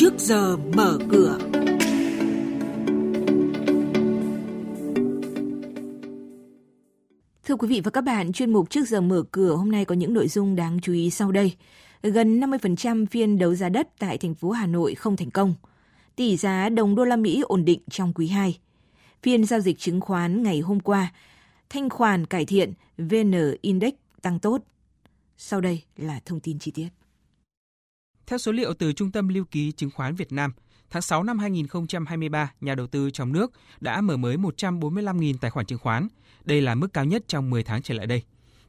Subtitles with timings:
[0.00, 1.38] trước giờ mở cửa.
[7.44, 9.94] Thưa quý vị và các bạn, chuyên mục trước giờ mở cửa hôm nay có
[9.94, 11.56] những nội dung đáng chú ý sau đây.
[12.02, 15.54] Gần 50% phiên đấu giá đất tại thành phố Hà Nội không thành công.
[16.16, 18.58] Tỷ giá đồng đô la Mỹ ổn định trong quý 2.
[19.22, 21.12] Phiên giao dịch chứng khoán ngày hôm qua,
[21.70, 23.92] thanh khoản cải thiện, VN Index
[24.22, 24.62] tăng tốt.
[25.38, 26.88] Sau đây là thông tin chi tiết.
[28.28, 30.52] Theo số liệu từ Trung tâm Lưu ký Chứng khoán Việt Nam,
[30.90, 35.66] tháng 6 năm 2023, nhà đầu tư trong nước đã mở mới 145.000 tài khoản
[35.66, 36.08] chứng khoán.
[36.44, 38.22] Đây là mức cao nhất trong 10 tháng trở lại đây.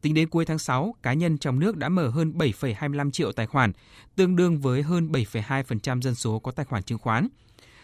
[0.00, 3.46] Tính đến cuối tháng 6, cá nhân trong nước đã mở hơn 7,25 triệu tài
[3.46, 3.72] khoản,
[4.16, 7.28] tương đương với hơn 7,2% dân số có tài khoản chứng khoán.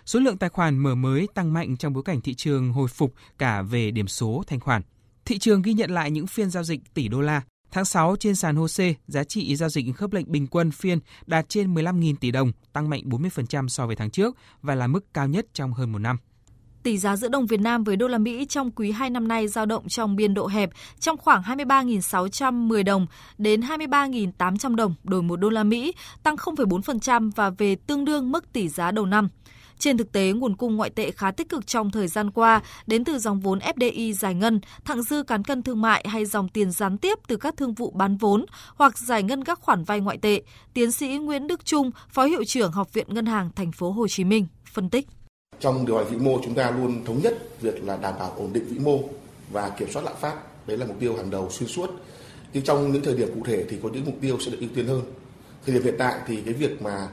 [0.06, 3.14] Số lượng tài khoản mở mới tăng mạnh trong bối cảnh thị trường hồi phục
[3.38, 4.82] cả về điểm số thanh khoản.
[5.24, 7.42] Thị trường ghi nhận lại những phiên giao dịch tỷ đô la.
[7.72, 11.48] Tháng 6 trên sàn HOSE, giá trị giao dịch khớp lệnh bình quân phiên đạt
[11.48, 15.28] trên 15.000 tỷ đồng, tăng mạnh 40% so với tháng trước và là mức cao
[15.28, 16.16] nhất trong hơn một năm.
[16.82, 19.48] Tỷ giá giữa đồng Việt Nam với đô la Mỹ trong quý 2 năm nay
[19.48, 23.06] dao động trong biên độ hẹp trong khoảng 23.610 đồng
[23.38, 25.92] đến 23.800 đồng đổi một đô la Mỹ,
[26.22, 29.28] tăng 0,4% và về tương đương mức tỷ giá đầu năm.
[29.80, 33.04] Trên thực tế, nguồn cung ngoại tệ khá tích cực trong thời gian qua đến
[33.04, 36.70] từ dòng vốn FDI giải ngân, thặng dư cán cân thương mại hay dòng tiền
[36.70, 40.18] gián tiếp từ các thương vụ bán vốn hoặc giải ngân các khoản vay ngoại
[40.18, 40.42] tệ.
[40.74, 44.08] Tiến sĩ Nguyễn Đức Trung, Phó hiệu trưởng Học viện Ngân hàng Thành phố Hồ
[44.08, 45.06] Chí Minh phân tích.
[45.60, 48.52] Trong điều hành vĩ mô chúng ta luôn thống nhất việc là đảm bảo ổn
[48.52, 48.98] định vĩ mô
[49.52, 50.66] và kiểm soát lạm phát.
[50.66, 51.90] Đấy là mục tiêu hàng đầu xuyên suốt.
[52.52, 54.70] Nhưng trong những thời điểm cụ thể thì có những mục tiêu sẽ được ưu
[54.74, 55.02] tiên hơn.
[55.66, 57.08] Thời điểm hiện tại thì cái việc mà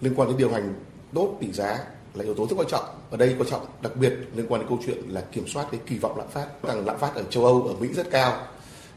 [0.00, 0.74] liên quan đến điều hành
[1.14, 1.78] tốt tỷ giá
[2.14, 2.84] là yếu tố rất quan trọng.
[3.10, 5.80] Ở đây quan trọng đặc biệt liên quan đến câu chuyện là kiểm soát cái
[5.86, 6.46] kỳ vọng lạm phát.
[6.62, 8.46] Rằng lạm phát ở châu Âu, ở Mỹ rất cao,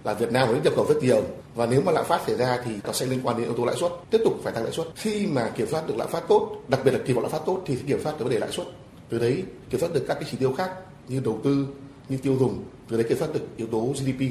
[0.03, 1.23] là Việt Nam mới nhập khẩu rất nhiều.
[1.55, 3.65] Và nếu mà lạm phát xảy ra thì nó sẽ liên quan đến yếu tố
[3.65, 4.87] lãi suất tiếp tục phải tăng lãi suất.
[4.95, 7.41] Khi mà kiểm soát được lạm phát tốt đặc biệt là kỳ vọng lạm phát
[7.45, 8.67] tốt thì kiểm soát được vấn đề lãi suất.
[9.09, 10.71] Từ đấy kiểm soát được các cái chỉ tiêu khác
[11.07, 11.67] như đầu tư
[12.09, 14.21] như tiêu dùng từ đấy kiểm soát được yếu tố GDP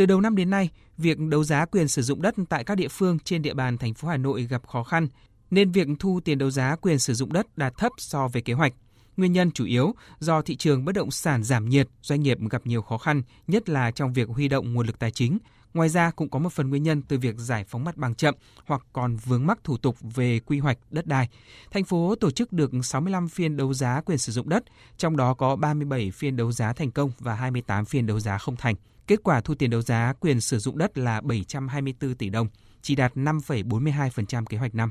[0.00, 2.88] từ đầu năm đến nay, việc đấu giá quyền sử dụng đất tại các địa
[2.88, 5.08] phương trên địa bàn thành phố Hà Nội gặp khó khăn,
[5.50, 8.52] nên việc thu tiền đấu giá quyền sử dụng đất đạt thấp so với kế
[8.52, 8.72] hoạch.
[9.16, 12.66] Nguyên nhân chủ yếu do thị trường bất động sản giảm nhiệt, doanh nghiệp gặp
[12.66, 15.38] nhiều khó khăn, nhất là trong việc huy động nguồn lực tài chính.
[15.74, 18.34] Ngoài ra cũng có một phần nguyên nhân từ việc giải phóng mặt bằng chậm
[18.66, 21.28] hoặc còn vướng mắc thủ tục về quy hoạch đất đai.
[21.70, 24.64] Thành phố tổ chức được 65 phiên đấu giá quyền sử dụng đất,
[24.96, 28.56] trong đó có 37 phiên đấu giá thành công và 28 phiên đấu giá không
[28.56, 28.74] thành.
[29.06, 32.48] Kết quả thu tiền đấu giá quyền sử dụng đất là 724 tỷ đồng,
[32.82, 34.90] chỉ đạt 5,42% kế hoạch năm.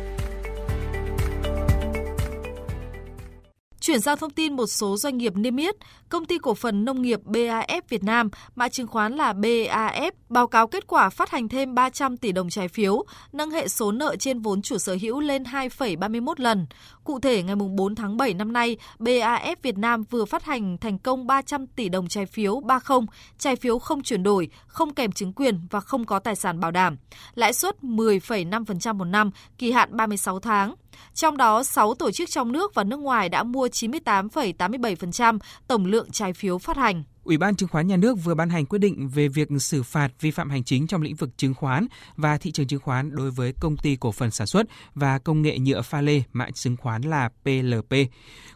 [3.81, 5.75] Chuyển sang thông tin một số doanh nghiệp niêm yết,
[6.09, 10.47] công ty cổ phần nông nghiệp BAF Việt Nam, mã chứng khoán là BAF, báo
[10.47, 13.03] cáo kết quả phát hành thêm 300 tỷ đồng trái phiếu,
[13.33, 16.67] nâng hệ số nợ trên vốn chủ sở hữu lên 2,31 lần.
[17.03, 20.99] Cụ thể, ngày 4 tháng 7 năm nay, BAF Việt Nam vừa phát hành thành
[20.99, 22.99] công 300 tỷ đồng trái phiếu 30,
[23.37, 26.71] trái phiếu không chuyển đổi, không kèm chứng quyền và không có tài sản bảo
[26.71, 26.97] đảm.
[27.35, 30.75] Lãi suất 10,5% một năm, kỳ hạn 36 tháng.
[31.13, 36.11] Trong đó, 6 tổ chức trong nước và nước ngoài đã mua 98,87% tổng lượng
[36.11, 37.03] trái phiếu phát hành.
[37.23, 40.09] Ủy ban Chứng khoán Nhà nước vừa ban hành quyết định về việc xử phạt
[40.19, 43.31] vi phạm hành chính trong lĩnh vực chứng khoán và thị trường chứng khoán đối
[43.31, 46.77] với công ty cổ phần sản xuất và công nghệ nhựa pha lê mã chứng
[46.77, 47.95] khoán là PLP.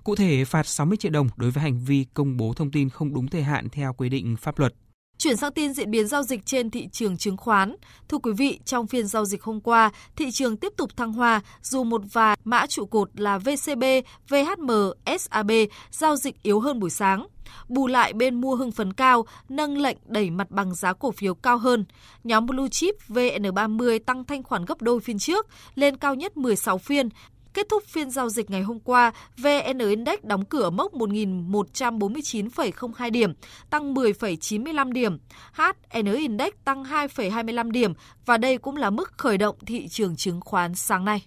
[0.04, 3.14] Cụ thể phạt 60 triệu đồng đối với hành vi công bố thông tin không
[3.14, 4.74] đúng thời hạn theo quy định pháp luật.
[5.18, 7.76] Chuyển sang tin diễn biến giao dịch trên thị trường chứng khoán.
[8.10, 11.42] Thưa quý vị, trong phiên giao dịch hôm qua, thị trường tiếp tục thăng hoa
[11.62, 13.84] dù một vài mã trụ cột là VCB,
[14.30, 14.72] VHM,
[15.20, 15.52] SAB
[15.92, 17.28] giao dịch yếu hơn buổi sáng.
[17.68, 21.36] Bù lại bên mua hưng phấn cao, nâng lệnh đẩy mặt bằng giá cổ phiếu
[21.36, 21.86] cao hơn.
[22.24, 26.78] Nhóm Blue Chip VN30 tăng thanh khoản gấp đôi phiên trước, lên cao nhất 16
[26.78, 27.10] phiên,
[27.56, 33.34] Kết thúc phiên giao dịch ngày hôm qua, VN Index đóng cửa mốc 1.149,02 điểm,
[33.70, 35.18] tăng 10,95 điểm.
[35.54, 37.94] HN Index tăng 2,25 điểm
[38.26, 41.26] và đây cũng là mức khởi động thị trường chứng khoán sáng nay.